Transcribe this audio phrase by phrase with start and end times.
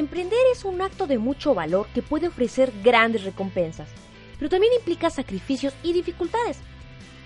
[0.00, 3.90] Emprender es un acto de mucho valor que puede ofrecer grandes recompensas,
[4.38, 6.56] pero también implica sacrificios y dificultades.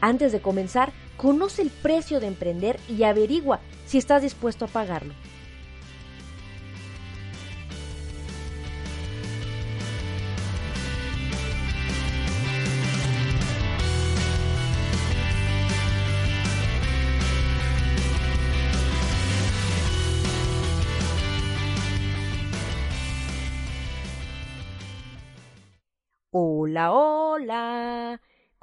[0.00, 5.14] Antes de comenzar, conoce el precio de emprender y averigua si estás dispuesto a pagarlo.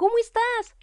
[0.01, 0.75] ¿Cómo estás?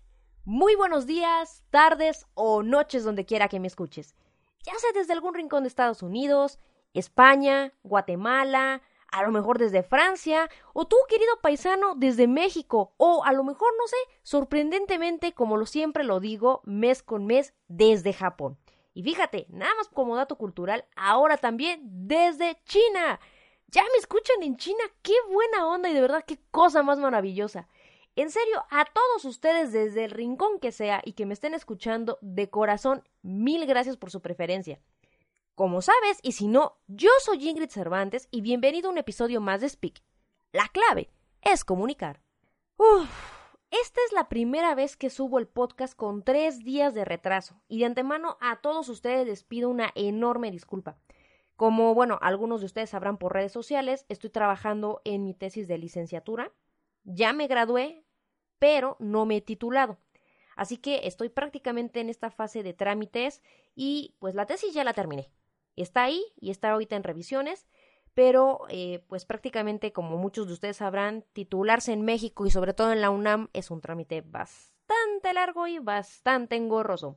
[0.45, 4.15] Muy buenos días, tardes o noches donde quiera que me escuches.
[4.63, 6.61] Ya sea desde algún rincón de Estados Unidos,
[6.95, 13.33] España, Guatemala, a lo mejor desde Francia, o tú, querido paisano, desde México, o a
[13.33, 18.57] lo mejor, no sé, sorprendentemente, como lo siempre lo digo, mes con mes, desde Japón.
[18.95, 23.19] Y fíjate, nada más como dato cultural, ahora también desde China.
[23.67, 27.67] Ya me escuchan en China, qué buena onda y de verdad qué cosa más maravillosa.
[28.19, 32.19] En serio, a todos ustedes desde el rincón que sea y que me estén escuchando
[32.21, 34.81] de corazón, mil gracias por su preferencia.
[35.55, 39.61] Como sabes, y si no, yo soy Ingrid Cervantes y bienvenido a un episodio más
[39.61, 40.03] de Speak.
[40.51, 42.21] La clave es comunicar.
[43.71, 47.79] Esta es la primera vez que subo el podcast con tres días de retraso y
[47.79, 50.99] de antemano a todos ustedes les pido una enorme disculpa.
[51.55, 55.79] Como, bueno, algunos de ustedes sabrán por redes sociales, estoy trabajando en mi tesis de
[55.79, 56.53] licenciatura.
[57.05, 58.05] Ya me gradué,
[58.59, 59.99] pero no me he titulado.
[60.57, 63.43] Así que estoy prácticamente en esta fase de trámites
[63.77, 65.31] y pues la tesis ya la terminé.
[65.77, 67.69] Está ahí y está ahorita en revisiones,
[68.15, 72.93] pero eh, pues prácticamente como muchos de ustedes sabrán, titularse en México y sobre todo
[72.93, 77.17] en la UNAM es un trámite bastante largo y bastante engorroso.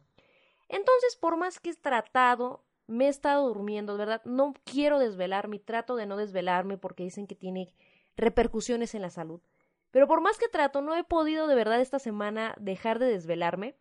[0.70, 5.96] Entonces, por más que he tratado, me he estado durmiendo, verdad, no quiero desvelarme, trato
[5.96, 7.74] de no desvelarme porque dicen que tiene
[8.16, 9.42] repercusiones en la salud.
[9.92, 13.76] Pero por más que trato, no he podido de verdad esta semana dejar de desvelarme.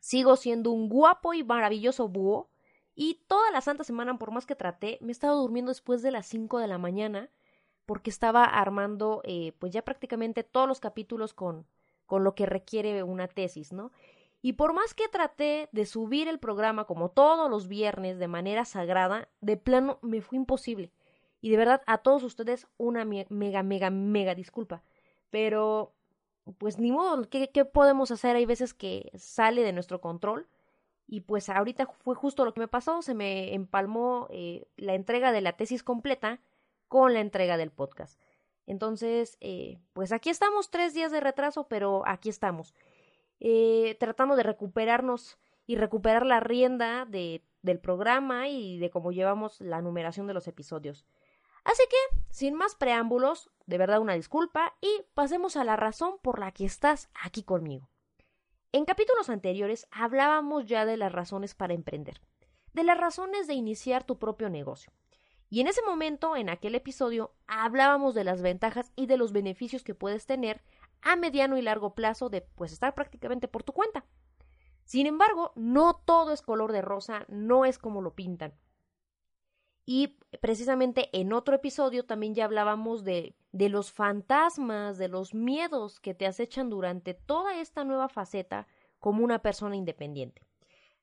[0.00, 2.50] Sigo siendo un guapo y maravilloso búho.
[2.94, 6.10] Y toda la santa semana, por más que traté, me he estado durmiendo después de
[6.10, 7.30] las 5 de la mañana
[7.86, 11.66] porque estaba armando eh, pues ya prácticamente todos los capítulos con,
[12.04, 13.92] con lo que requiere una tesis, ¿no?
[14.42, 18.66] Y por más que traté de subir el programa como todos los viernes de manera
[18.66, 20.92] sagrada, de plano me fue imposible.
[21.40, 24.82] Y de verdad a todos ustedes una mega, mega, mega disculpa.
[25.30, 25.94] Pero,
[26.58, 28.36] pues ni modo, ¿qué, ¿qué, podemos hacer?
[28.36, 30.48] Hay veces que sale de nuestro control.
[31.06, 35.32] Y pues ahorita fue justo lo que me pasó, se me empalmó eh, la entrega
[35.32, 36.40] de la tesis completa
[36.86, 38.20] con la entrega del podcast.
[38.66, 42.74] Entonces, eh, pues aquí estamos, tres días de retraso, pero aquí estamos
[43.40, 49.60] eh, tratando de recuperarnos y recuperar la rienda de, del programa y de cómo llevamos
[49.62, 51.06] la numeración de los episodios.
[51.68, 56.38] Así que, sin más preámbulos, de verdad una disculpa y pasemos a la razón por
[56.38, 57.90] la que estás aquí conmigo.
[58.72, 62.22] En capítulos anteriores hablábamos ya de las razones para emprender,
[62.72, 64.94] de las razones de iniciar tu propio negocio.
[65.50, 69.84] Y en ese momento, en aquel episodio, hablábamos de las ventajas y de los beneficios
[69.84, 70.62] que puedes tener
[71.02, 74.06] a mediano y largo plazo de pues estar prácticamente por tu cuenta.
[74.84, 78.54] Sin embargo, no todo es color de rosa, no es como lo pintan.
[79.90, 85.98] Y precisamente en otro episodio también ya hablábamos de, de los fantasmas, de los miedos
[85.98, 88.66] que te acechan durante toda esta nueva faceta
[88.98, 90.42] como una persona independiente.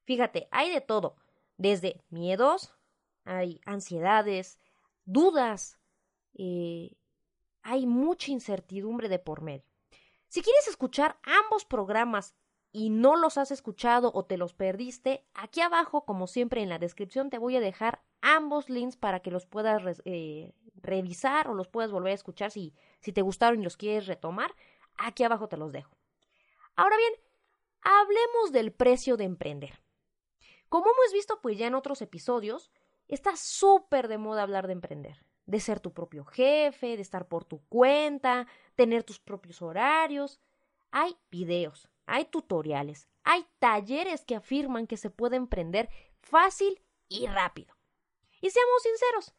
[0.04, 1.16] Fíjate, hay de todo,
[1.58, 2.76] desde miedos,
[3.24, 4.60] hay ansiedades,
[5.04, 5.80] dudas,
[6.36, 6.96] eh,
[7.64, 9.66] hay mucha incertidumbre de por medio.
[10.28, 12.36] Si quieres escuchar ambos programas
[12.72, 16.78] y no los has escuchado o te los perdiste, aquí abajo, como siempre en la
[16.78, 21.68] descripción, te voy a dejar ambos links para que los puedas eh, revisar o los
[21.68, 24.54] puedas volver a escuchar si, si te gustaron y los quieres retomar.
[24.98, 25.96] Aquí abajo te los dejo.
[26.76, 27.14] Ahora bien,
[27.82, 29.82] hablemos del precio de emprender.
[30.70, 32.72] Como hemos visto pues ya en otros episodios,
[33.08, 37.46] está súper de moda hablar de emprender de ser tu propio jefe, de estar por
[37.46, 40.40] tu cuenta, tener tus propios horarios.
[40.92, 45.90] Hay videos, hay tutoriales, hay talleres que afirman que se puede emprender
[46.20, 47.75] fácil y rápido.
[48.46, 49.34] Y seamos sinceros,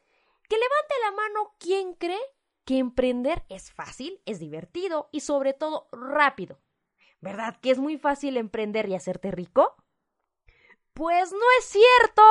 [0.49, 2.19] que levante la mano quien cree
[2.65, 6.59] que emprender es fácil, es divertido y sobre todo rápido.
[7.21, 9.77] ¿Verdad que es muy fácil emprender y hacerte rico?
[10.93, 12.23] Pues no es cierto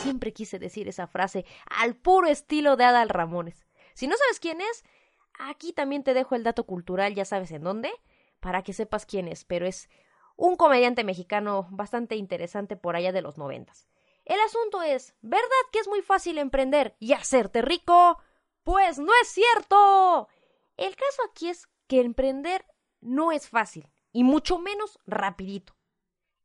[0.00, 3.66] siempre quise decir esa frase al puro estilo de Adal Ramones.
[3.94, 4.84] Si no sabes quién es,
[5.38, 7.90] aquí también te dejo el dato cultural, ya sabes en dónde,
[8.38, 9.90] para que sepas quién es, pero es
[10.40, 13.86] un comediante mexicano bastante interesante por allá de los noventas.
[14.24, 18.16] El asunto es, ¿verdad que es muy fácil emprender y hacerte rico?
[18.62, 20.28] Pues no es cierto.
[20.78, 22.64] El caso aquí es que emprender
[23.02, 25.76] no es fácil, y mucho menos rapidito.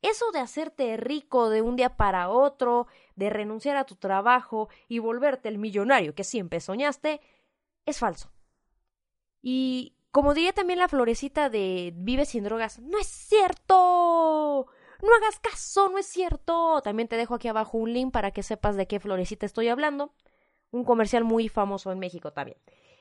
[0.01, 4.99] Eso de hacerte rico de un día para otro, de renunciar a tu trabajo y
[4.99, 7.21] volverte el millonario que siempre soñaste,
[7.85, 8.29] es falso.
[9.41, 14.65] Y como diría también la florecita de Vive sin drogas, no es cierto.
[15.03, 16.79] No hagas caso, no es cierto.
[16.81, 20.13] También te dejo aquí abajo un link para que sepas de qué florecita estoy hablando.
[20.71, 22.57] Un comercial muy famoso en México también.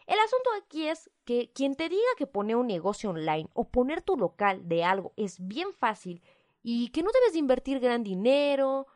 [0.09, 4.03] El asunto aquí es que quien te diga que poner un negocio online o poner
[4.03, 6.21] tu local de algo es bien fácil
[6.65, 8.89] y que no debes de invertir gran dinero,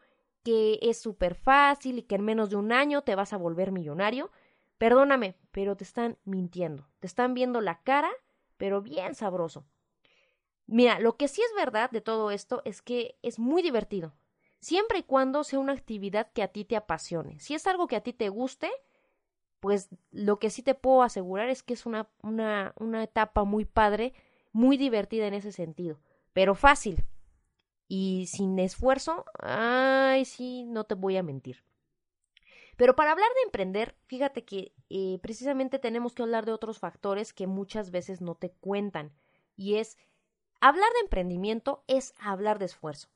[0.43, 3.71] que es súper fácil y que en menos de un año te vas a volver
[3.71, 4.33] millonario,
[4.77, 6.87] perdóname, pero te están mintiendo.
[7.01, 8.13] Te están viendo la cara,
[8.59, 9.67] pero bien sabroso.
[10.69, 14.15] Mira, lo que sí es verdad de todo esto es que es muy divertido,
[14.61, 17.41] siempre y cuando sea una actividad que a ti te apasione.
[17.41, 18.71] Si es algo que a ti te guste,
[19.59, 23.65] pues lo que sí te puedo asegurar es que es una, una, una etapa muy
[23.65, 24.15] padre,
[24.53, 25.99] muy divertida en ese sentido,
[26.35, 27.05] pero fácil.
[27.89, 31.65] Y sin esfuerzo, ay, sí, no te voy a mentir.
[32.79, 37.33] Pero para hablar de emprender, fíjate que eh, precisamente tenemos que hablar de otros factores
[37.33, 39.11] que muchas veces no te cuentan.
[39.57, 39.99] Y es,
[40.61, 43.09] hablar de emprendimiento es hablar de esfuerzo.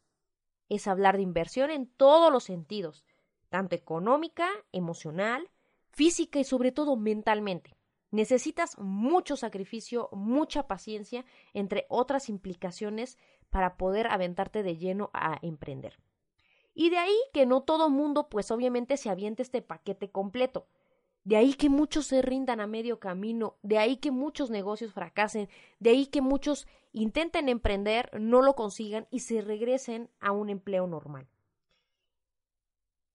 [0.69, 3.05] Es hablar de inversión en todos los sentidos,
[3.51, 5.49] tanto económica, emocional,
[5.93, 7.77] física y sobre todo mentalmente.
[8.11, 11.25] Necesitas mucho sacrificio, mucha paciencia,
[11.55, 13.17] entre otras implicaciones,
[13.49, 16.01] para poder aventarte de lleno a emprender.
[16.75, 20.67] Y de ahí que no todo mundo, pues obviamente se aviente este paquete completo.
[21.25, 25.49] De ahí que muchos se rindan a medio camino, de ahí que muchos negocios fracasen,
[25.79, 30.87] de ahí que muchos intenten emprender, no lo consigan y se regresen a un empleo
[30.87, 31.29] normal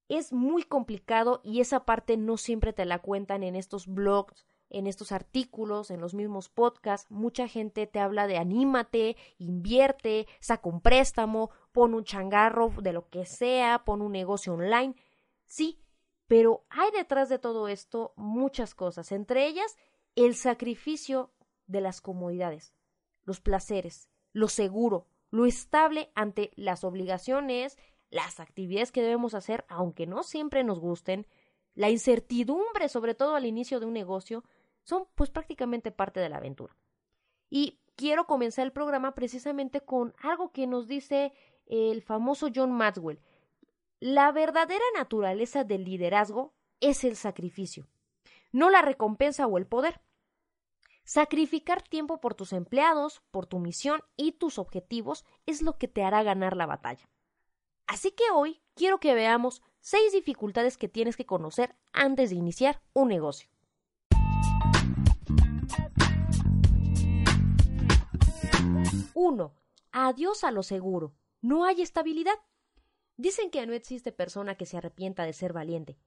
[0.10, 4.88] es muy complicado y esa parte no siempre te la cuentan en estos blogs, en
[4.88, 7.10] estos artículos, en los mismos podcasts.
[7.10, 13.10] Mucha gente te habla de anímate, invierte, saca un préstamo, pon un changarro de lo
[13.10, 14.96] que sea, pon un negocio online.
[15.46, 15.80] Sí,
[16.28, 19.78] pero hay detrás de todo esto muchas cosas, entre ellas
[20.16, 21.32] el sacrificio
[21.68, 22.74] de las comodidades,
[23.24, 27.78] los placeres, lo seguro, lo estable ante las obligaciones,
[28.10, 31.28] las actividades que debemos hacer, aunque no siempre nos gusten,
[31.76, 34.44] la incertidumbre, sobre todo al inicio de un negocio,
[34.88, 36.74] son pues prácticamente parte de la aventura.
[37.50, 41.34] Y quiero comenzar el programa precisamente con algo que nos dice
[41.66, 43.20] el famoso John Maxwell.
[44.00, 47.86] La verdadera naturaleza del liderazgo es el sacrificio,
[48.54, 50.00] no la recompensa o el poder.
[51.04, 56.04] Sacrificar tiempo por tus empleados, por tu misión y tus objetivos es lo que te
[56.04, 57.10] hará ganar la batalla.
[57.88, 62.82] Así que hoy quiero que veamos seis dificultades que tienes que conocer antes de iniciar
[62.94, 63.50] un negocio.
[69.18, 69.52] 1.
[69.94, 71.16] Adiós a lo seguro.
[71.42, 72.36] No hay estabilidad.
[73.16, 75.98] Dicen que no existe persona que se arrepienta de ser valiente.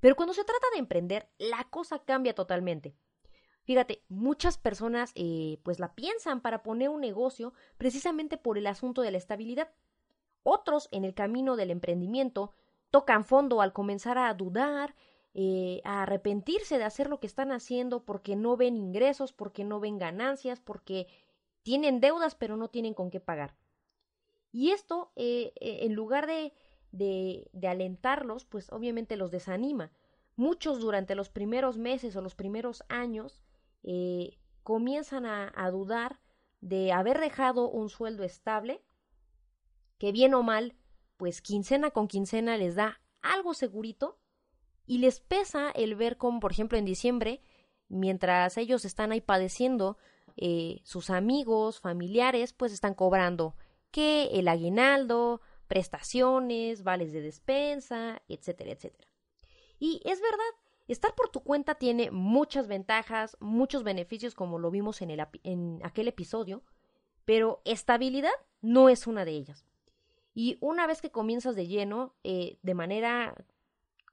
[0.00, 2.94] Pero cuando se trata de emprender, la cosa cambia totalmente.
[3.64, 9.00] Fíjate, muchas personas eh, pues la piensan para poner un negocio precisamente por el asunto
[9.00, 9.70] de la estabilidad.
[10.42, 12.52] Otros, en el camino del emprendimiento,
[12.90, 14.94] tocan fondo al comenzar a dudar,
[15.32, 19.80] eh, a arrepentirse de hacer lo que están haciendo porque no ven ingresos, porque no
[19.80, 21.06] ven ganancias, porque
[21.68, 23.54] tienen deudas pero no tienen con qué pagar.
[24.52, 26.54] Y esto, eh, eh, en lugar de,
[26.92, 29.92] de, de, alentarlos, pues obviamente los desanima.
[30.34, 33.42] Muchos durante los primeros meses o los primeros años
[34.62, 36.20] comienzan a, a dudar
[36.62, 38.82] de haber dejado un sueldo estable
[39.98, 40.74] que bien o mal,
[41.18, 44.18] pues quincena con quincena les da algo segurito
[44.86, 47.42] y les pesa el ver como, por ejemplo, en diciembre,
[47.88, 49.98] mientras ellos están ahí padeciendo,
[50.40, 53.56] eh, sus amigos, familiares, pues están cobrando
[53.90, 59.08] que el aguinaldo, prestaciones, vales de despensa, etcétera, etcétera.
[59.80, 60.54] Y es verdad,
[60.86, 65.80] estar por tu cuenta tiene muchas ventajas, muchos beneficios, como lo vimos en, el, en
[65.82, 66.62] aquel episodio,
[67.24, 68.30] pero estabilidad
[68.60, 69.66] no es una de ellas.
[70.34, 73.34] Y una vez que comienzas de lleno, eh, de manera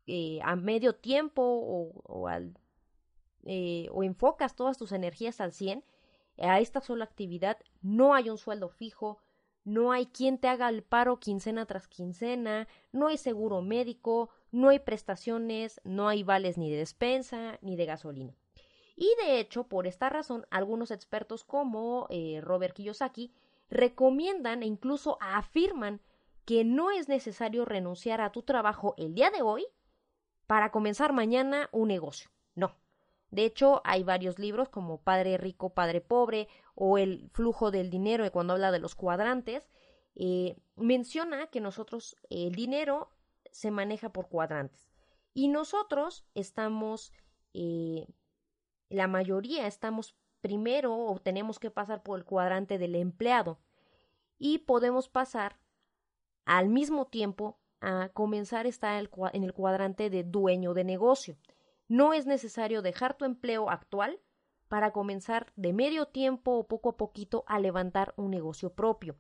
[0.08, 2.58] eh, a medio tiempo o, o, al,
[3.92, 5.84] o enfocas todas tus energías al 100
[6.38, 9.20] a esta sola actividad, no hay un sueldo fijo,
[9.64, 14.70] no hay quien te haga el paro quincena tras quincena, no hay seguro médico, no
[14.70, 18.36] hay prestaciones, no hay vales ni de despensa ni de gasolina.
[18.96, 22.08] Y de hecho, por esta razón, algunos expertos como
[22.42, 23.34] Robert Kiyosaki
[23.70, 26.00] recomiendan e incluso afirman
[26.46, 29.66] que no es necesario renunciar a tu trabajo el día de hoy
[30.46, 32.30] para comenzar mañana un negocio.
[33.32, 38.30] De hecho, hay varios libros como Padre Rico, Padre Pobre o El flujo del dinero,
[38.32, 39.70] cuando habla de los cuadrantes,
[40.16, 43.12] eh, menciona que nosotros el dinero
[43.52, 44.90] se maneja por cuadrantes
[45.36, 47.12] y nosotros estamos,
[47.54, 48.08] eh,
[48.90, 53.60] la mayoría estamos primero o tenemos que pasar por el cuadrante del empleado
[54.40, 55.60] y podemos pasar
[56.46, 61.38] al mismo tiempo a comenzar estar en el cuadrante de dueño de negocio.
[61.88, 64.20] No es necesario dejar tu empleo actual
[64.68, 69.16] para comenzar de medio tiempo o poco a poquito a levantar un negocio propio.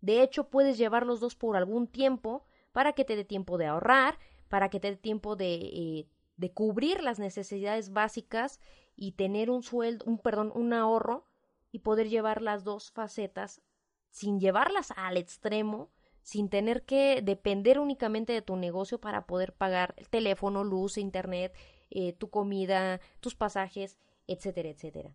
[0.00, 3.66] De hecho, puedes llevar los dos por algún tiempo para que te dé tiempo de
[3.66, 8.60] ahorrar, para que te dé tiempo de, eh, de cubrir las necesidades básicas
[8.96, 11.26] y tener un sueldo, un perdón, un ahorro
[11.72, 13.62] y poder llevar las dos facetas
[14.10, 15.90] sin llevarlas al extremo,
[16.22, 21.54] sin tener que depender únicamente de tu negocio para poder pagar el teléfono, luz, internet,
[21.90, 25.14] eh, tu comida, tus pasajes, etcétera, etcétera.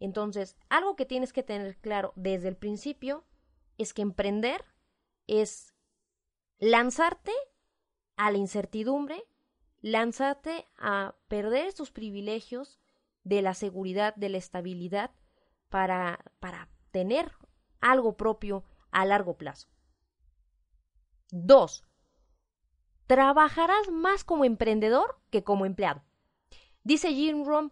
[0.00, 3.24] Entonces, algo que tienes que tener claro desde el principio
[3.78, 4.64] es que emprender
[5.26, 5.74] es
[6.58, 7.32] lanzarte
[8.16, 9.22] a la incertidumbre,
[9.80, 12.80] lanzarte a perder estos privilegios
[13.24, 15.10] de la seguridad, de la estabilidad,
[15.68, 17.32] para, para tener
[17.80, 19.68] algo propio a largo plazo.
[21.30, 21.84] Dos,
[23.06, 26.02] trabajarás más como emprendedor que como empleado.
[26.84, 27.70] Dice Jim Rom,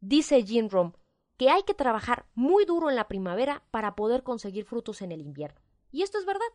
[0.00, 0.92] dice Jim Rom
[1.36, 5.20] que hay que trabajar muy duro en la primavera para poder conseguir frutos en el
[5.20, 5.60] invierno.
[5.90, 6.46] Y esto es verdad.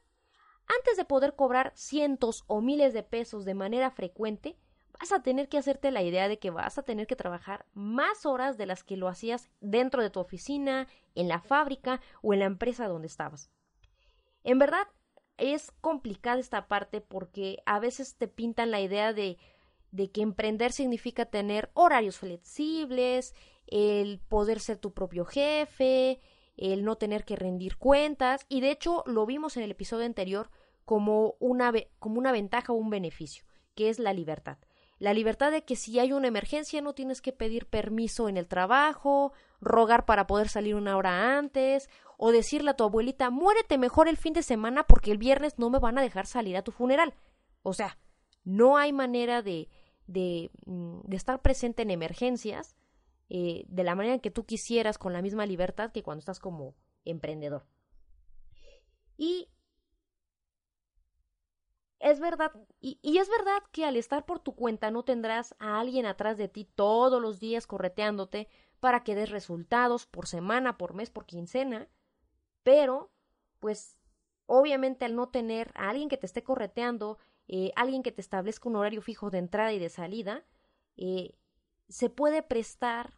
[0.80, 4.58] Antes de poder cobrar cientos o miles de pesos de manera frecuente,
[4.98, 8.26] vas a tener que hacerte la idea de que vas a tener que trabajar más
[8.26, 12.40] horas de las que lo hacías dentro de tu oficina, en la fábrica o en
[12.40, 13.52] la empresa donde estabas.
[14.44, 14.88] En verdad,
[15.38, 19.38] es complicada esta parte porque a veces te pintan la idea de,
[19.92, 23.34] de que emprender significa tener horarios flexibles,
[23.68, 26.20] el poder ser tu propio jefe,
[26.58, 30.50] el no tener que rendir cuentas, y de hecho lo vimos en el episodio anterior
[30.86, 33.44] como una, como una ventaja o un beneficio,
[33.76, 34.58] que es la libertad.
[35.00, 38.48] La libertad de que si hay una emergencia no tienes que pedir permiso en el
[38.48, 44.08] trabajo, rogar para poder salir una hora antes, o decirle a tu abuelita, muérete mejor
[44.08, 46.72] el fin de semana porque el viernes no me van a dejar salir a tu
[46.72, 47.14] funeral.
[47.62, 47.98] O sea,
[48.44, 49.70] no hay manera de,
[50.08, 52.76] de, mm, estar presente en emergencias
[53.30, 56.76] eh, de la manera que tú quisieras con la misma libertad que cuando estás como
[57.06, 57.66] emprendedor.
[59.18, 59.50] Y
[62.00, 65.80] es verdad, y, y, es verdad que al estar por tu cuenta no tendrás a
[65.80, 68.48] alguien atrás de ti todos los días correteándote
[68.80, 71.88] para que des resultados por semana, por mes, por quincena,
[72.64, 73.12] pero
[73.60, 73.98] pues
[74.46, 78.70] obviamente al no tener a alguien que te esté correteando, eh, alguien que te establezca
[78.70, 80.46] un horario fijo de entrada y de salida,
[80.96, 81.36] eh,
[81.90, 83.14] se puede prestar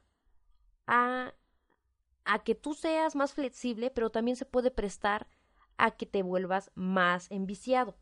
[0.87, 1.33] a,
[2.25, 5.27] a que tú seas más flexible, pero también se puede prestar
[5.77, 7.97] a que te vuelvas más enviciado.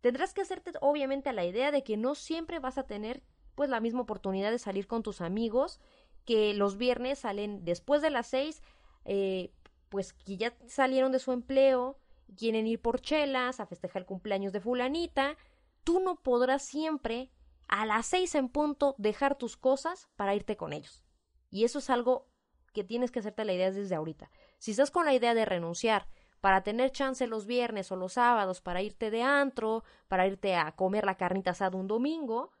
[0.00, 3.22] Tendrás que hacerte obviamente a la idea de que no siempre vas a tener
[3.54, 5.80] pues la misma oportunidad de salir con tus amigos,
[6.24, 8.62] que los viernes salen después de las seis,
[9.04, 9.52] eh,
[9.88, 11.98] pues que ya salieron de su empleo,
[12.36, 15.36] quieren ir por chelas, a festejar el cumpleaños de fulanita,
[15.82, 17.30] tú no podrás siempre
[17.66, 21.04] a las seis en punto dejar tus cosas para irte con ellos.
[21.50, 22.28] Y eso es algo
[22.72, 24.30] que tienes que hacerte la idea desde ahorita.
[24.58, 26.06] Si estás con la idea de renunciar
[26.40, 30.72] para tener chance los viernes o los sábados para irte de antro, para irte a
[30.72, 32.52] comer la carnita asada un domingo,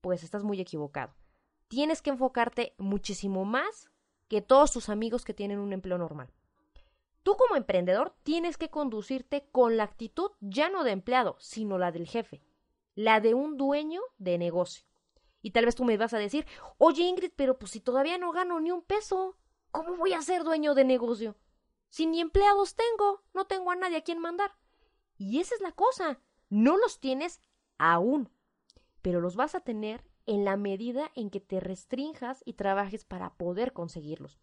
[0.00, 1.12] pues estás muy equivocado.
[1.68, 3.90] Tienes que enfocarte muchísimo más
[4.28, 6.30] que todos tus amigos que tienen un empleo normal.
[7.22, 11.92] Tú como emprendedor tienes que conducirte con la actitud ya no de empleado, sino la
[11.92, 12.42] del jefe,
[12.94, 14.84] la de un dueño de negocio.
[15.42, 16.46] Y tal vez tú me vas a decir,
[16.78, 19.36] oye Ingrid, pero pues si todavía no gano ni un peso,
[19.70, 21.36] ¿cómo voy a ser dueño de negocio?
[21.88, 24.52] Si ni empleados tengo, no tengo a nadie a quien mandar.
[25.16, 27.40] Y esa es la cosa, no los tienes
[27.78, 28.30] aún,
[29.02, 33.34] pero los vas a tener en la medida en que te restrinjas y trabajes para
[33.34, 34.38] poder conseguirlos.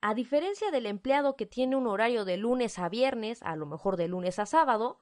[0.00, 3.98] A diferencia del empleado que tiene un horario de lunes a viernes, a lo mejor
[3.98, 4.98] de lunes a sábado,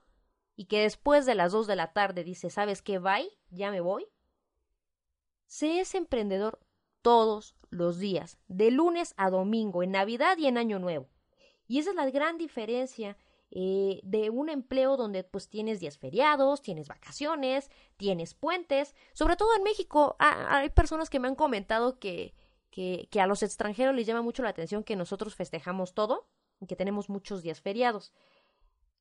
[0.56, 2.98] y que después de las dos de la tarde dice, ¿sabes qué?
[2.98, 4.08] Bye, ya me voy.
[5.46, 6.58] Sé ese emprendedor
[7.00, 11.08] todos los días, de lunes a domingo, en Navidad y en Año Nuevo.
[11.68, 13.16] Y esa es la gran diferencia
[13.50, 18.94] eh, de un empleo donde pues tienes días feriados, tienes vacaciones, tienes puentes.
[19.12, 22.34] Sobre todo en México hay personas que me han comentado que,
[22.70, 26.26] que, que a los extranjeros les llama mucho la atención que nosotros festejamos todo
[26.60, 28.12] y que tenemos muchos días feriados.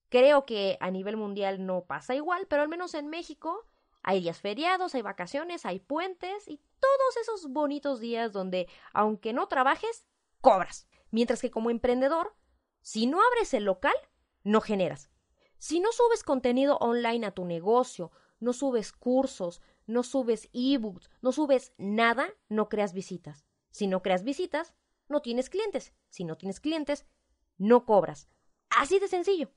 [0.10, 3.66] Creo que a nivel mundial no pasa igual, pero al menos en México
[4.02, 9.48] hay días feriados, hay vacaciones, hay puentes y todos esos bonitos días donde, aunque no
[9.48, 10.06] trabajes,
[10.40, 10.88] cobras.
[11.12, 12.34] Mientras que como emprendedor,
[12.88, 13.96] si no abres el local,
[14.46, 15.12] no generas.
[15.58, 21.34] Si no subes contenido online a tu negocio, no subes cursos, no subes ebooks, no
[21.34, 23.44] subes nada, no creas visitas.
[23.72, 24.74] Si no creas visitas,
[25.10, 25.92] no tienes clientes.
[26.08, 27.06] Si no tienes clientes,
[27.58, 28.30] no cobras.
[28.70, 29.52] Así de sencillo.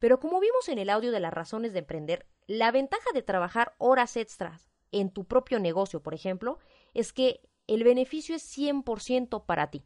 [0.00, 3.76] Pero como vimos en el audio de las razones de emprender, la ventaja de trabajar
[3.78, 6.58] horas extras en tu propio negocio, por ejemplo,
[6.92, 9.84] es que el beneficio es 100% para ti.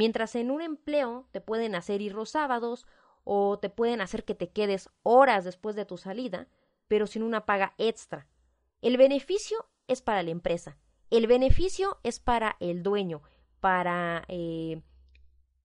[0.00, 2.86] Mientras en un empleo te pueden hacer ir los sábados
[3.22, 6.48] o te pueden hacer que te quedes horas después de tu salida,
[6.88, 8.26] pero sin una paga extra.
[8.80, 10.78] El beneficio es para la empresa.
[11.10, 13.20] El beneficio es para el dueño,
[13.60, 14.80] para, eh,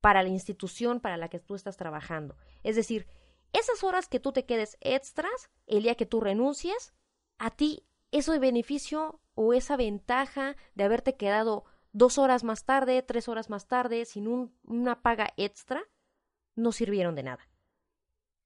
[0.01, 2.35] para la institución para la que tú estás trabajando.
[2.61, 3.07] Es decir,
[3.53, 6.93] esas horas que tú te quedes extras, el día que tú renuncies,
[7.37, 11.63] a ti ese beneficio o esa ventaja de haberte quedado
[11.95, 15.87] dos horas más tarde, tres horas más tarde, sin una paga extra,
[16.53, 17.47] no sirvieron de nada.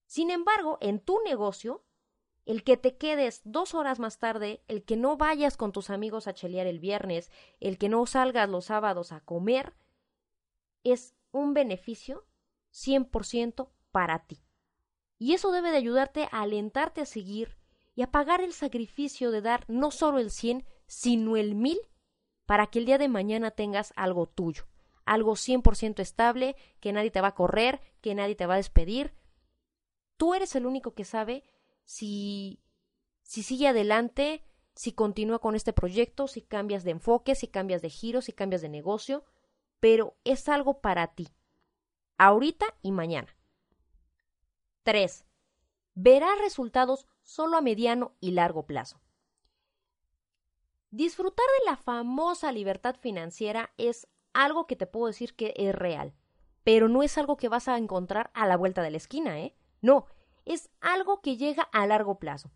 [0.06, 1.84] Sin embargo, en tu negocio,
[2.46, 6.28] el que te quedes dos horas más tarde, el que no vayas con tus amigos
[6.28, 9.74] a chelear el viernes, el que no salgas los sábados a comer,
[10.84, 12.28] es un beneficio
[12.72, 14.44] 100% para ti.
[15.18, 17.58] Y eso debe de ayudarte a alentarte a seguir
[17.96, 21.80] y a pagar el sacrificio de dar no solo el 100, sino el 1000
[22.50, 24.64] para que el día de mañana tengas algo tuyo,
[25.06, 29.14] algo 100% estable, que nadie te va a correr, que nadie te va a despedir.
[30.18, 31.44] Tú eres el único que sabe
[31.84, 32.60] si
[33.22, 37.92] si sigue adelante, si continúa con este proyecto, si cambias de enfoque, si cambias de
[37.92, 39.24] giro, si cambias de negocio,
[39.80, 41.28] pero es algo para ti,
[42.18, 43.38] ahorita y mañana.
[44.82, 45.24] 3.
[45.94, 49.00] Verás resultados solo a mediano y largo plazo.
[50.92, 56.16] Disfrutar de la famosa libertad financiera es algo que te puedo decir que es real,
[56.64, 59.56] pero no es algo que vas a encontrar a la vuelta de la esquina, ¿eh?
[59.82, 60.08] No,
[60.46, 62.50] es algo que llega a largo plazo.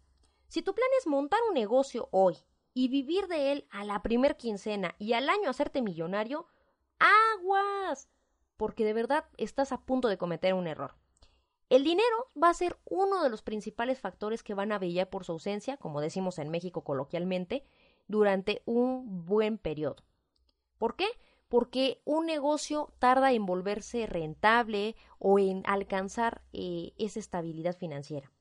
[0.48, 2.38] Si tu plan es montar un negocio hoy
[2.74, 6.48] y vivir de él a la primer quincena y al año hacerte millonario,
[6.98, 8.10] aguas,
[8.58, 10.96] porque de verdad estás a punto de cometer un error.
[11.70, 15.24] El dinero va a ser uno de los principales factores que van a brillar por
[15.24, 17.66] su ausencia, como decimos en México coloquialmente,
[18.08, 19.98] durante un buen periodo.
[20.78, 21.08] ¿Por qué?
[21.48, 28.32] Porque un negocio tarda en volverse rentable o en alcanzar eh, esa estabilidad financiera.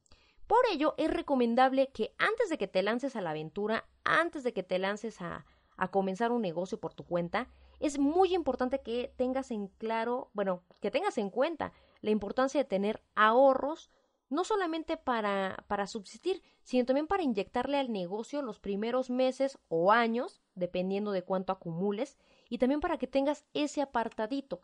[0.47, 4.53] Por ello, es recomendable que antes de que te lances a la aventura, antes de
[4.53, 5.47] que te lances a,
[5.77, 7.49] a comenzar un negocio por tu cuenta,
[7.81, 12.69] es muy importante que tengas en claro, bueno, que tengas en cuenta la importancia de
[12.69, 13.91] tener ahorros,
[14.33, 19.93] no solamente para, para subsistir, sino también para inyectarle al negocio los primeros meses o
[19.93, 22.17] años, dependiendo de cuánto acumules,
[22.49, 24.63] y también para que tengas ese apartadito,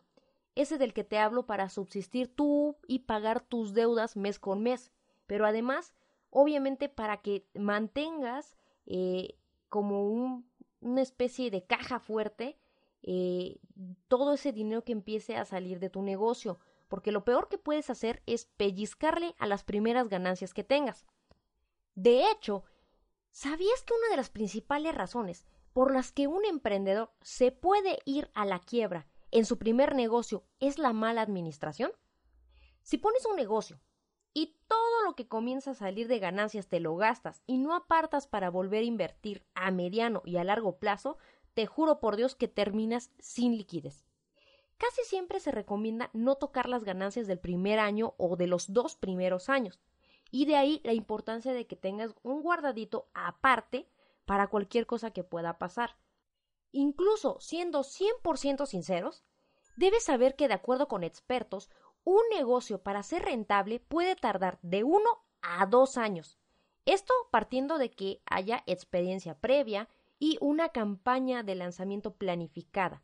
[0.55, 4.91] ese del que te hablo para subsistir tú y pagar tus deudas mes con mes,
[5.27, 5.93] pero además,
[6.31, 9.35] obviamente, para que mantengas eh,
[9.69, 10.49] como un,
[10.81, 12.57] una especie de caja fuerte
[13.03, 13.59] eh,
[14.07, 17.89] todo ese dinero que empiece a salir de tu negocio porque lo peor que puedes
[17.89, 21.05] hacer es pellizcarle a las primeras ganancias que tengas.
[21.95, 22.65] De hecho,
[23.31, 28.29] ¿sabías que una de las principales razones por las que un emprendedor se puede ir
[28.33, 31.91] a la quiebra en su primer negocio es la mala administración?
[32.81, 33.79] Si pones un negocio
[34.33, 38.27] y todo lo que comienza a salir de ganancias te lo gastas y no apartas
[38.27, 41.17] para volver a invertir a mediano y a largo plazo,
[41.53, 44.08] te juro por Dios que terminas sin liquidez.
[44.79, 48.95] Casi siempre se recomienda no tocar las ganancias del primer año o de los dos
[48.95, 49.77] primeros años.
[50.31, 53.89] Y de ahí la importancia de que tengas un guardadito aparte
[54.25, 55.97] para cualquier cosa que pueda pasar.
[56.71, 59.25] Incluso siendo 100% sinceros,
[59.75, 61.69] debes saber que de acuerdo con expertos,
[62.05, 66.37] un negocio para ser rentable puede tardar de uno a dos años.
[66.85, 69.89] Esto partiendo de que haya experiencia previa
[70.19, 73.01] y una campaña de lanzamiento planificada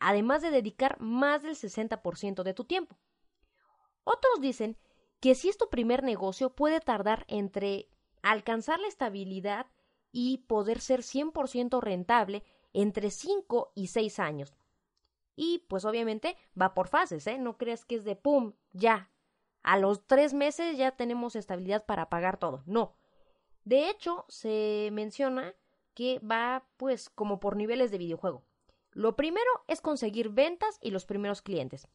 [0.00, 2.96] además de dedicar más del 60% de tu tiempo.
[4.04, 4.76] Otros dicen
[5.20, 7.88] que si es tu primer negocio puede tardar entre
[8.22, 9.66] alcanzar la estabilidad
[10.12, 14.54] y poder ser 100% rentable entre 5 y 6 años.
[15.36, 17.38] Y pues obviamente va por fases, ¿eh?
[17.38, 19.10] No creas que es de pum, ya.
[19.62, 22.62] A los tres meses ya tenemos estabilidad para pagar todo.
[22.66, 22.94] No.
[23.64, 25.54] De hecho, se menciona
[25.94, 28.44] que va pues como por niveles de videojuego.
[28.94, 31.88] Lo primero es conseguir ventas y los primeros clientes.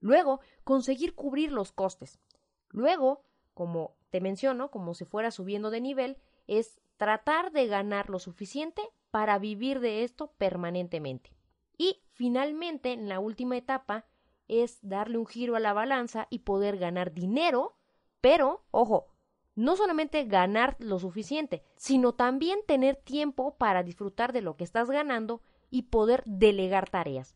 [0.00, 2.20] Luego, conseguir cubrir los costes.
[2.68, 8.18] Luego, como te menciono, como si fuera subiendo de nivel, es tratar de ganar lo
[8.18, 11.32] suficiente para vivir de esto permanentemente.
[11.78, 14.06] Y finalmente, en la última etapa,
[14.48, 17.76] es darle un giro a la balanza y poder ganar dinero,
[18.20, 19.08] pero, ojo,
[19.54, 24.90] no solamente ganar lo suficiente, sino también tener tiempo para disfrutar de lo que estás
[24.90, 27.34] ganando y poder delegar tareas.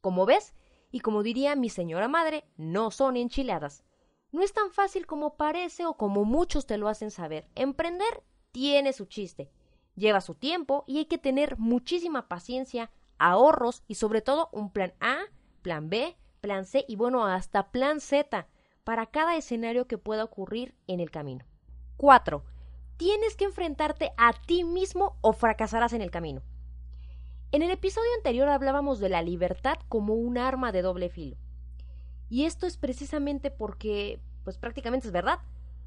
[0.00, 0.54] Como ves,
[0.90, 3.82] y como diría mi señora madre, no son enchiladas.
[4.30, 7.48] No es tan fácil como parece o como muchos te lo hacen saber.
[7.56, 9.50] Emprender tiene su chiste,
[9.96, 14.94] lleva su tiempo y hay que tener muchísima paciencia, ahorros y sobre todo un plan
[15.00, 15.18] A,
[15.62, 18.46] plan B, plan C y bueno, hasta plan Z
[18.84, 21.44] para cada escenario que pueda ocurrir en el camino.
[21.96, 22.44] 4.
[22.96, 26.42] Tienes que enfrentarte a ti mismo o fracasarás en el camino.
[27.52, 31.36] En el episodio anterior hablábamos de la libertad como un arma de doble filo.
[32.28, 35.38] Y esto es precisamente porque, pues prácticamente es verdad.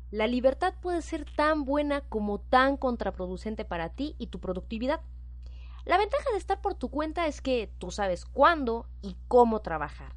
[0.10, 5.02] La libertad puede ser tan buena como tan contraproducente para ti y tu productividad.
[5.86, 10.16] La ventaja de estar por tu cuenta es que tú sabes cuándo y cómo trabajar.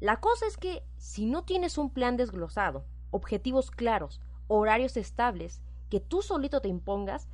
[0.00, 5.98] La cosa es que si no tienes un plan desglosado, objetivos claros, horarios estables, que
[5.98, 7.26] tú solito te impongas,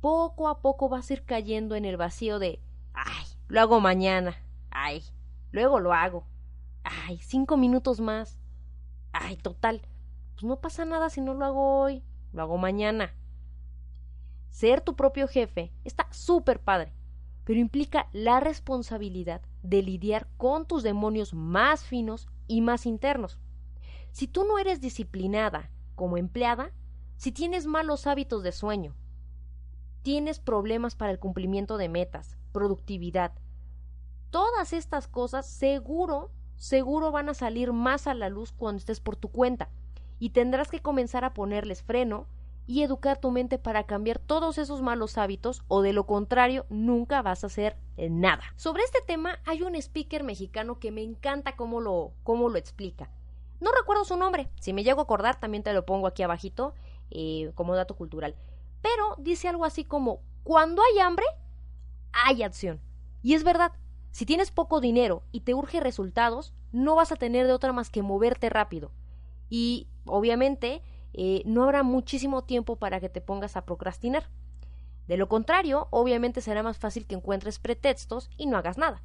[0.00, 2.60] poco a poco vas a ir cayendo en el vacío de
[2.94, 4.36] ay, lo hago mañana,
[4.70, 5.02] ay,
[5.52, 6.24] luego lo hago,
[6.84, 8.38] ay, cinco minutos más,
[9.12, 9.82] ay, total,
[10.34, 13.12] pues no pasa nada si no lo hago hoy, lo hago mañana.
[14.50, 16.92] Ser tu propio jefe está súper padre,
[17.44, 23.38] pero implica la responsabilidad de lidiar con tus demonios más finos y más internos.
[24.12, 26.72] Si tú no eres disciplinada como empleada,
[27.16, 28.94] si tienes malos hábitos de sueño,
[30.02, 33.32] tienes problemas para el cumplimiento de metas, productividad,
[34.30, 39.16] todas estas cosas seguro, seguro van a salir más a la luz cuando estés por
[39.16, 39.68] tu cuenta
[40.18, 42.26] y tendrás que comenzar a ponerles freno
[42.66, 47.20] y educar tu mente para cambiar todos esos malos hábitos o de lo contrario nunca
[47.20, 48.44] vas a hacer nada.
[48.56, 53.10] Sobre este tema hay un speaker mexicano que me encanta cómo lo, cómo lo explica.
[53.58, 56.74] No recuerdo su nombre, si me llego a acordar también te lo pongo aquí abajito
[57.10, 58.36] eh, como dato cultural.
[58.82, 61.26] Pero dice algo así como, cuando hay hambre,
[62.12, 62.80] hay acción.
[63.22, 63.72] Y es verdad,
[64.10, 67.90] si tienes poco dinero y te urge resultados, no vas a tener de otra más
[67.90, 68.92] que moverte rápido.
[69.48, 74.28] Y obviamente eh, no habrá muchísimo tiempo para que te pongas a procrastinar.
[75.06, 79.02] De lo contrario, obviamente será más fácil que encuentres pretextos y no hagas nada.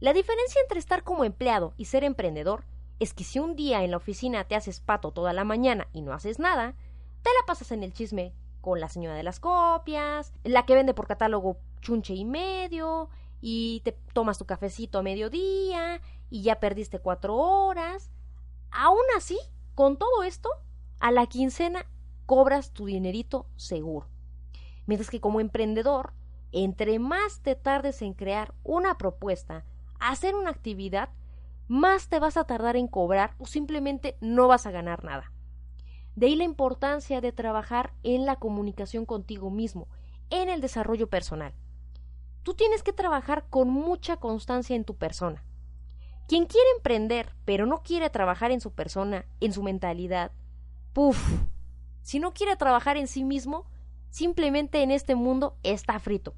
[0.00, 2.64] La diferencia entre estar como empleado y ser emprendedor
[3.00, 6.02] es que si un día en la oficina te haces pato toda la mañana y
[6.02, 6.74] no haces nada,
[7.22, 8.32] te la pasas en el chisme
[8.64, 13.10] con la señora de las copias, la que vende por catálogo chunche y medio,
[13.42, 16.00] y te tomas tu cafecito a mediodía,
[16.30, 18.10] y ya perdiste cuatro horas.
[18.70, 19.38] Aún así,
[19.74, 20.48] con todo esto,
[20.98, 21.84] a la quincena
[22.24, 24.08] cobras tu dinerito seguro.
[24.86, 26.14] Mientras que como emprendedor,
[26.50, 29.66] entre más te tardes en crear una propuesta,
[30.00, 31.10] hacer una actividad,
[31.68, 35.33] más te vas a tardar en cobrar o simplemente no vas a ganar nada.
[36.16, 39.88] De ahí la importancia de trabajar en la comunicación contigo mismo,
[40.30, 41.54] en el desarrollo personal.
[42.42, 45.44] Tú tienes que trabajar con mucha constancia en tu persona.
[46.28, 50.32] Quien quiere emprender, pero no quiere trabajar en su persona, en su mentalidad,
[50.94, 51.42] Puf.
[52.02, 53.66] Si no quiere trabajar en sí mismo,
[54.10, 56.34] simplemente en este mundo está frito.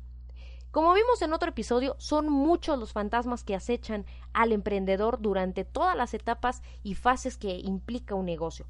[0.71, 5.95] Como vimos en otro episodio, son muchos los fantasmas que acechan al emprendedor durante todas
[5.95, 8.67] las etapas y fases que implica un negocio.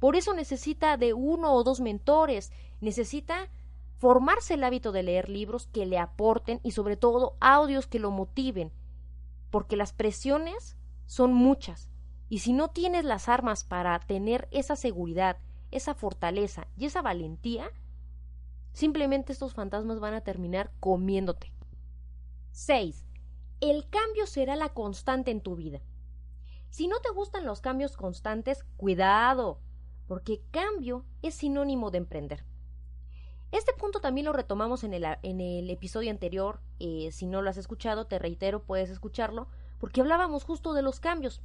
[0.00, 3.48] Por eso necesita de uno o dos mentores, necesita
[3.98, 8.10] formarse el hábito de leer libros que le aporten y sobre todo audios que lo
[8.10, 8.72] motiven,
[9.50, 11.90] porque las presiones son muchas
[12.30, 15.36] y si no tienes las armas para tener esa seguridad,
[15.72, 17.68] esa fortaleza y esa valentía,
[18.72, 21.52] simplemente estos fantasmas van a terminar comiéndote.
[22.52, 23.04] 6.
[23.60, 25.80] El cambio será la constante en tu vida.
[26.70, 29.58] Si no te gustan los cambios constantes, cuidado,
[30.10, 32.44] porque cambio es sinónimo de emprender.
[33.52, 36.60] Este punto también lo retomamos en el, en el episodio anterior.
[36.80, 39.46] Eh, si no lo has escuchado, te reitero, puedes escucharlo,
[39.78, 41.42] porque hablábamos justo de los cambios.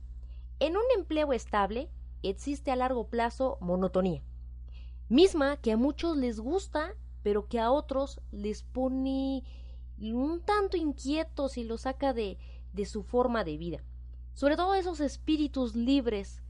[0.60, 1.92] En un empleo estable
[2.24, 4.24] existe a largo plazo monotonía,
[5.10, 9.44] misma que a muchos les gusta, pero que a otros les pone
[10.02, 12.40] un tanto inquietos y los saca de,
[12.74, 13.84] de su forma de vida.
[14.34, 16.42] Sobre todo esos espíritus libres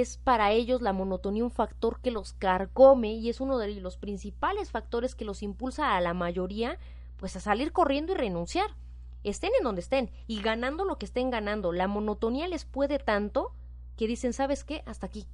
[0.00, 3.96] es para ellos la monotonía un factor que los carcome y es uno de los
[3.96, 6.78] principales factores que los impulsa a la mayoría
[7.16, 8.74] pues a salir corriendo y renunciar
[9.22, 13.52] estén en donde estén y ganando lo que estén ganando, la monotonía les puede tanto
[13.96, 14.82] que dicen, ¿sabes qué?
[14.84, 15.26] Hasta aquí.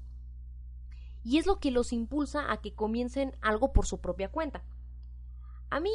[1.23, 4.63] y es lo que los impulsa a que comiencen algo por su propia cuenta.
[5.69, 5.91] A mí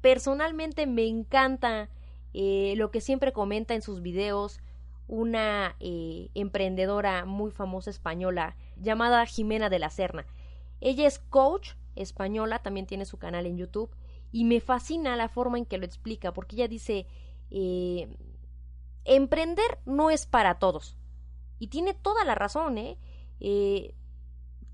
[0.00, 1.88] personalmente me encanta
[2.34, 4.60] eh, lo que siempre comenta en sus videos
[5.08, 10.26] una eh, emprendedora muy famosa española llamada Jimena de la Serna.
[10.80, 13.90] Ella es coach española, también tiene su canal en YouTube
[14.32, 17.06] y me fascina la forma en que lo explica porque ella dice
[17.50, 18.08] eh,
[19.04, 20.96] emprender no es para todos
[21.58, 22.98] y tiene toda la razón, ¿eh?
[23.40, 23.94] eh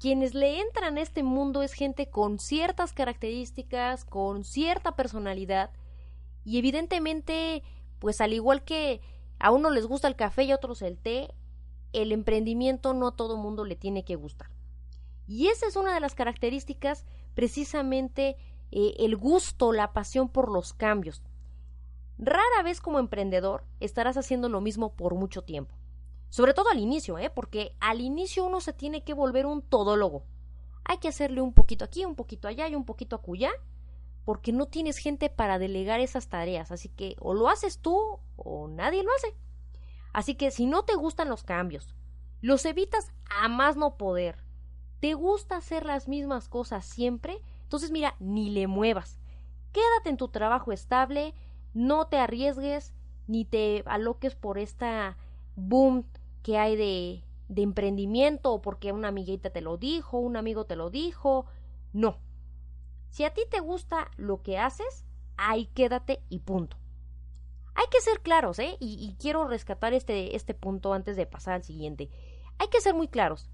[0.00, 5.70] quienes le entran a este mundo es gente con ciertas características, con cierta personalidad
[6.44, 7.62] y evidentemente,
[8.00, 9.00] pues al igual que
[9.42, 11.34] a uno les gusta el café y a otros el té,
[11.92, 14.48] el emprendimiento no a todo mundo le tiene que gustar.
[15.26, 18.36] Y esa es una de las características precisamente
[18.70, 21.22] eh, el gusto, la pasión por los cambios.
[22.18, 25.74] Rara vez como emprendedor estarás haciendo lo mismo por mucho tiempo.
[26.28, 27.28] Sobre todo al inicio, ¿eh?
[27.28, 30.24] porque al inicio uno se tiene que volver un todólogo.
[30.84, 33.50] Hay que hacerle un poquito aquí, un poquito allá y un poquito acullá,
[34.24, 36.70] porque no tienes gente para delegar esas tareas.
[36.70, 39.34] Así que o lo haces tú o nadie lo hace.
[40.12, 41.94] Así que si no te gustan los cambios,
[42.40, 44.36] los evitas a más no poder,
[45.00, 49.18] te gusta hacer las mismas cosas siempre, entonces mira, ni le muevas.
[49.72, 51.34] Quédate en tu trabajo estable,
[51.72, 52.92] no te arriesgues,
[53.26, 55.16] ni te aloques por esta
[55.56, 56.04] boom
[56.42, 60.76] que hay de, de emprendimiento o porque una amiguita te lo dijo, un amigo te
[60.76, 61.46] lo dijo.
[61.92, 62.18] No.
[63.12, 65.04] Si a ti te gusta lo que haces,
[65.36, 66.78] ahí quédate y punto.
[67.74, 68.78] Hay que ser claros, ¿eh?
[68.80, 72.08] Y, quiero rescatar este, este punto antes de pasar al siguiente.
[72.56, 73.50] Hay que ser muy claros.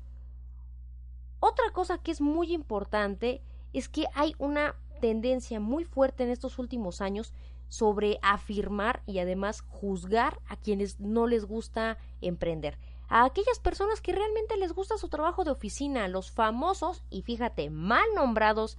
[1.40, 3.42] Otra cosa que es muy importante
[3.72, 7.34] es que hay una tendencia muy fuerte en estos últimos años
[7.66, 12.78] sobre afirmar y además juzgar a quienes no les gusta emprender.
[13.08, 17.70] A aquellas personas que realmente les gusta su trabajo de oficina, los famosos y fíjate,
[17.70, 18.78] mal nombrados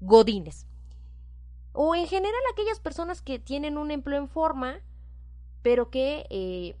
[0.00, 0.66] godines.
[1.72, 4.80] O en general aquellas personas que tienen un empleo en forma,
[5.62, 6.76] pero que eh,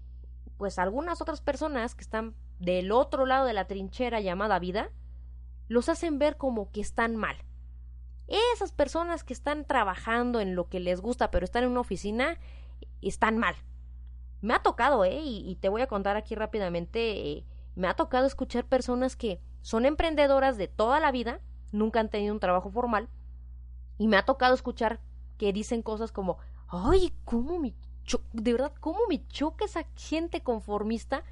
[0.56, 4.90] pues algunas otras personas que están del otro lado de la trinchera llamada vida,
[5.68, 7.36] los hacen ver como que están mal.
[8.26, 12.38] Esas personas que están trabajando en lo que les gusta, pero están en una oficina,
[13.02, 13.56] están mal.
[14.40, 15.20] Me ha tocado, ¿eh?
[15.22, 19.86] Y, te voy a contar aquí rápidamente, eh, me ha tocado escuchar personas que son
[19.86, 21.40] emprendedoras de toda la vida,
[21.74, 23.08] nunca han tenido un trabajo formal,
[23.98, 25.00] y me ha tocado escuchar
[25.38, 27.74] que dicen cosas como, ay, ¿cómo me
[28.32, 31.24] de verdad, cómo me choca esa gente conformista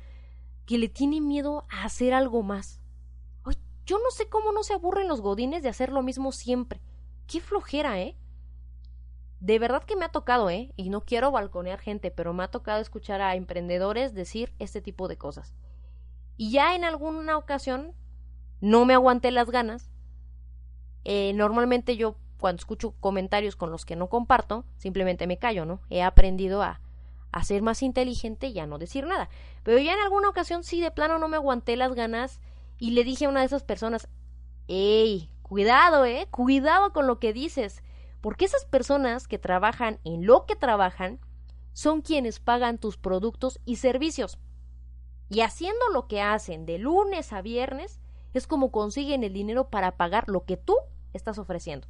[0.65, 2.81] que le tiene miedo a hacer algo más?
[3.85, 6.81] Yo no sé cómo no se aburren los godines de hacer lo mismo siempre.
[7.27, 8.17] Qué flojera, ¿eh?
[9.41, 10.73] De verdad que me ha tocado, ¿eh?
[10.77, 15.09] Y no quiero balconear gente, pero me ha tocado escuchar a emprendedores decir este tipo
[15.09, 15.53] de cosas.
[16.37, 17.93] Y ya en alguna ocasión
[18.61, 19.91] no me aguanté las ganas.
[21.05, 25.81] Eh, normalmente yo cuando escucho comentarios con los que no comparto, simplemente me callo, ¿no?
[25.91, 26.81] He aprendido a,
[27.31, 29.29] a ser más inteligente y a no decir nada.
[29.63, 32.41] Pero ya en alguna ocasión sí de plano no me aguanté las ganas
[32.79, 34.09] y le dije a una de esas personas,
[34.69, 35.29] ¡Ey!
[35.43, 37.83] Cuidado, eh, cuidado con lo que dices,
[38.21, 41.21] porque esas personas que trabajan en lo que trabajan
[41.75, 44.39] son quienes pagan tus productos y servicios.
[45.29, 48.01] Y haciendo lo que hacen de lunes a viernes,
[48.35, 50.77] es como consiguen el dinero para pagar lo que tú
[51.13, 51.89] estás ofreciendo.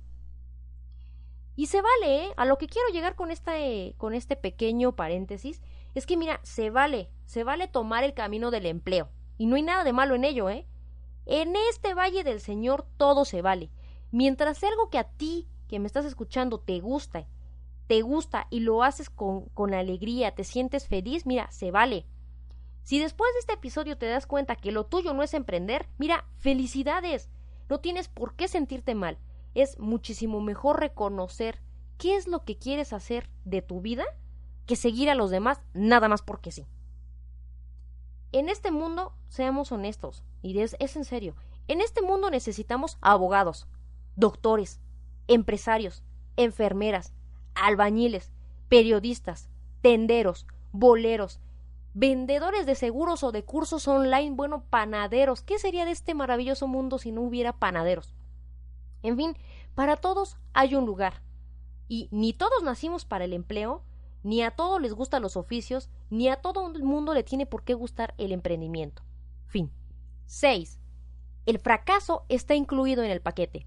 [1.55, 2.35] Y se vale, ¿eh?
[2.37, 5.61] A lo que quiero llegar con, eh, con este pequeño paréntesis
[5.94, 9.11] es que, mira, se vale, se vale tomar el camino del empleo.
[9.37, 10.66] Y no hay nada de malo en ello, ¿eh?
[11.26, 13.70] En este valle del Señor todo se vale.
[14.11, 17.26] Mientras sea algo que a ti, que me estás escuchando, te gusta,
[17.87, 22.07] te gusta y lo haces con, con alegría, te sientes feliz, mira, se vale.
[22.83, 26.27] Si después de este episodio te das cuenta que lo tuyo no es emprender, mira,
[26.38, 27.31] felicidades.
[27.68, 29.18] No tienes por qué sentirte mal.
[29.55, 31.61] Es muchísimo mejor reconocer
[31.99, 34.05] qué es lo que quieres hacer de tu vida
[34.66, 36.66] que seguir a los demás nada más porque sí.
[38.33, 41.35] En este mundo, seamos honestos, y es, es en serio,
[41.68, 43.68] en este mundo necesitamos abogados,
[44.16, 44.81] doctores,
[45.29, 46.03] empresarios,
[46.37, 47.12] enfermeras,
[47.55, 48.33] albañiles,
[48.68, 49.49] periodistas,
[49.83, 51.40] tenderos, boleros,
[51.94, 55.42] vendedores de seguros o de cursos online, bueno, panaderos.
[55.42, 58.14] ¿Qué sería de este maravilloso mundo si no hubiera panaderos?
[59.02, 59.37] En fin,
[59.74, 61.22] para todos hay un lugar.
[61.88, 63.83] Y ni todos nacimos para el empleo,
[64.22, 67.64] ni a todos les gustan los oficios, ni a todo el mundo le tiene por
[67.64, 69.02] qué gustar el emprendimiento.
[69.46, 69.70] Fin.
[70.26, 70.78] 6.
[71.44, 73.66] El fracaso está incluido en el paquete.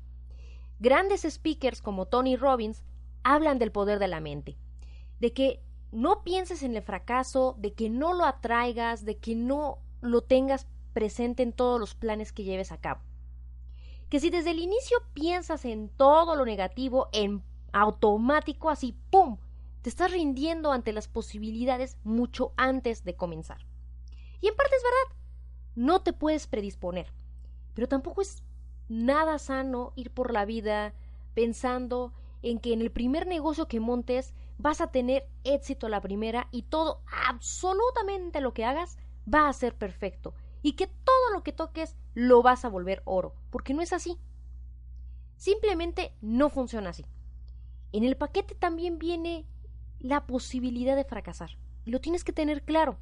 [0.79, 2.83] Grandes speakers como Tony Robbins
[3.23, 4.57] hablan del poder de la mente,
[5.19, 5.64] de que
[5.95, 10.67] no pienses en el fracaso, de que no lo atraigas, de que no lo tengas
[10.93, 13.01] presente en todos los planes que lleves a cabo.
[14.10, 19.38] Que si desde el inicio piensas en todo lo negativo, en automático, así, ¡pum!,
[19.81, 23.65] te estás rindiendo ante las posibilidades mucho antes de comenzar.
[24.41, 25.21] Y en parte es verdad,
[25.75, 27.08] no te puedes predisponer,
[27.73, 28.43] pero tampoco es
[28.89, 30.93] nada sano ir por la vida
[31.34, 36.47] pensando en que en el primer negocio que montes vas a tener éxito la primera
[36.51, 38.97] y todo, absolutamente lo que hagas,
[39.31, 43.35] va a ser perfecto y que todo lo que toques lo vas a volver oro,
[43.51, 44.17] porque no es así.
[45.37, 47.05] Simplemente no funciona así.
[47.91, 49.45] En el paquete también viene
[49.99, 51.51] la posibilidad de fracasar.
[51.85, 52.97] Lo tienes que tener claro.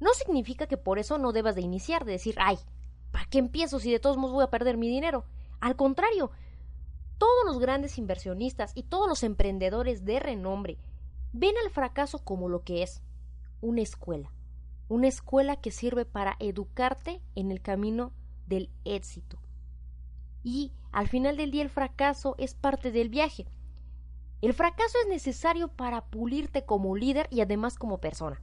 [0.00, 2.58] No significa que por eso no debas de iniciar, de decir, ay,
[3.12, 5.24] ¿para qué empiezo si de todos modos voy a perder mi dinero?
[5.60, 6.30] Al contrario,
[7.18, 10.78] todos los grandes inversionistas y todos los emprendedores de renombre
[11.32, 13.02] ven al fracaso como lo que es,
[13.60, 14.32] una escuela.
[14.88, 18.12] Una escuela que sirve para educarte en el camino
[18.46, 19.38] del éxito.
[20.42, 23.46] Y al final del día el fracaso es parte del viaje.
[24.42, 28.42] El fracaso es necesario para pulirte como líder y además como persona.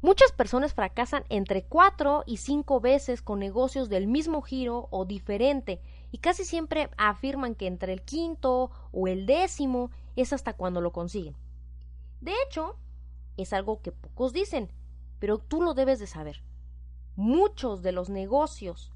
[0.00, 5.80] Muchas personas fracasan entre cuatro y cinco veces con negocios del mismo giro o diferente
[6.10, 10.92] y casi siempre afirman que entre el quinto o el décimo es hasta cuando lo
[10.92, 11.36] consiguen.
[12.20, 12.76] De hecho,
[13.36, 14.70] es algo que pocos dicen,
[15.18, 16.42] pero tú lo debes de saber.
[17.16, 18.92] Muchos de los negocios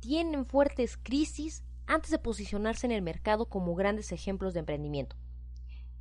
[0.00, 5.16] tienen fuertes crisis antes de posicionarse en el mercado como grandes ejemplos de emprendimiento.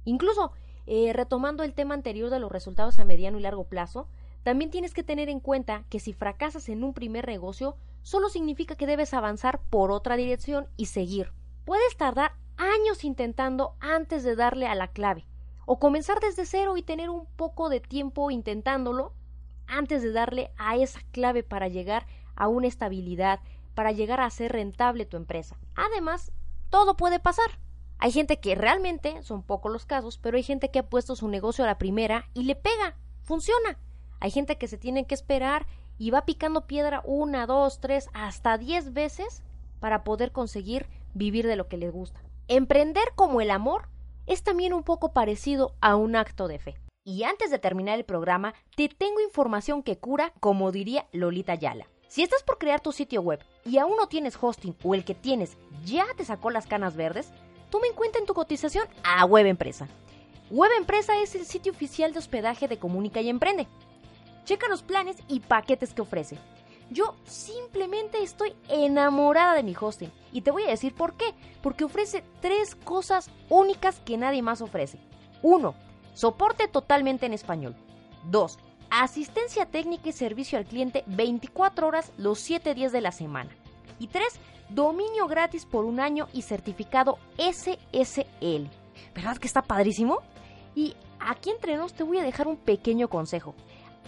[0.05, 0.51] Incluso,
[0.85, 4.07] eh, retomando el tema anterior de los resultados a mediano y largo plazo,
[4.43, 8.75] también tienes que tener en cuenta que si fracasas en un primer negocio, solo significa
[8.75, 11.31] que debes avanzar por otra dirección y seguir.
[11.65, 15.27] Puedes tardar años intentando antes de darle a la clave,
[15.65, 19.13] o comenzar desde cero y tener un poco de tiempo intentándolo
[19.67, 23.39] antes de darle a esa clave para llegar a una estabilidad,
[23.75, 25.57] para llegar a ser rentable tu empresa.
[25.75, 26.31] Además,
[26.69, 27.59] todo puede pasar.
[27.99, 31.27] Hay gente que realmente, son pocos los casos, pero hay gente que ha puesto su
[31.27, 33.77] negocio a la primera y le pega, funciona.
[34.19, 35.67] Hay gente que se tiene que esperar
[35.99, 39.43] y va picando piedra una, dos, tres, hasta diez veces
[39.79, 42.23] para poder conseguir vivir de lo que le gusta.
[42.47, 43.89] Emprender como el amor
[44.25, 46.75] es también un poco parecido a un acto de fe.
[47.03, 51.87] Y antes de terminar el programa, te tengo información que cura, como diría Lolita Yala.
[52.07, 55.13] Si estás por crear tu sitio web y aún no tienes hosting o el que
[55.13, 57.31] tienes ya te sacó las canas verdes,
[57.69, 59.87] toma en cuenta en tu cotización a Web Empresa.
[60.49, 63.67] Web Empresa es el sitio oficial de hospedaje de Comunica y Emprende.
[64.49, 66.39] Checa los planes y paquetes que ofrece.
[66.89, 71.35] Yo simplemente estoy enamorada de mi hosting y te voy a decir por qué.
[71.61, 74.97] Porque ofrece tres cosas únicas que nadie más ofrece.
[75.43, 75.75] 1.
[76.15, 77.75] Soporte totalmente en español.
[78.23, 78.57] 2.
[78.89, 83.51] Asistencia técnica y servicio al cliente 24 horas los 7 días de la semana.
[83.99, 84.25] Y 3
[84.69, 88.67] dominio gratis por un año y certificado SSL.
[89.13, 90.23] ¿Verdad que está padrísimo?
[90.73, 93.53] Y aquí entre nos te voy a dejar un pequeño consejo.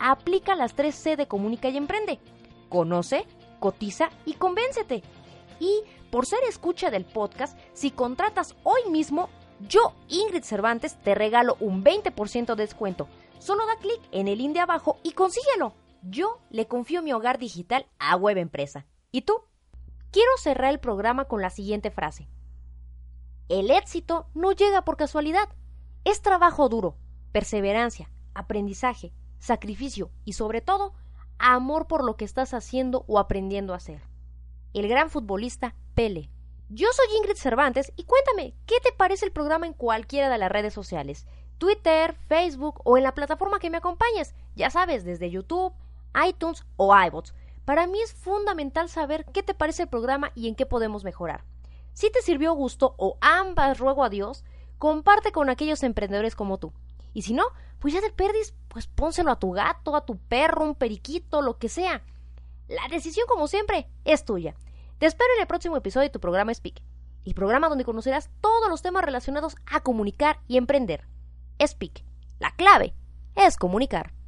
[0.04, 2.20] Aplica las 3C de Comunica y Emprende.
[2.70, 3.28] Conoce,
[3.60, 5.04] cotiza y convéncete.
[5.60, 11.56] Y por ser escucha del podcast, si contratas hoy mismo, yo, Ingrid Cervantes, te regalo
[11.60, 13.08] un 20% de descuento.
[13.38, 15.74] Solo da clic en el link de abajo y consíguelo.
[16.02, 18.88] Yo le confío mi hogar digital a Web Empresa.
[19.12, 19.34] ¿Y tú?
[20.10, 22.28] Quiero cerrar el programa con la siguiente frase.
[23.50, 25.48] El éxito no llega por casualidad.
[26.06, 26.96] Es trabajo duro,
[27.32, 30.94] perseverancia, aprendizaje, sacrificio y sobre todo,
[31.40, 34.02] amor por lo que estás haciendo o aprendiendo a hacer.
[34.74, 36.30] El gran futbolista Pele.
[36.70, 40.52] Yo soy Ingrid Cervantes y cuéntame, ¿qué te parece el programa en cualquiera de las
[40.52, 41.28] redes sociales?
[41.58, 45.74] Twitter, Facebook o en la plataforma que me acompañes, ya sabes, desde YouTube,
[46.26, 47.34] iTunes o iBots.
[47.66, 51.44] Para mí es fundamental saber qué te parece el programa y en qué podemos mejorar.
[51.94, 54.46] Si te sirvió gusto o ambas ruego a Dios,
[54.78, 56.72] comparte con aquellos emprendedores como tú.
[57.14, 57.44] Y si no,
[57.82, 61.58] pues ya te perdis, pues pónselo a tu gato, a tu perro, un periquito, lo
[61.58, 62.04] que sea.
[62.68, 64.56] La decisión, como siempre, es tuya.
[65.00, 66.80] Te espero en el próximo episodio de tu programa Speak,
[67.26, 71.08] el programa donde conocerás todos los temas relacionados a comunicar y emprender.
[71.60, 72.04] Speak.
[72.40, 72.94] La clave
[73.36, 74.21] es comunicar.